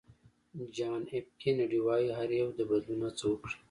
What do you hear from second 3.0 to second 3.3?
هڅه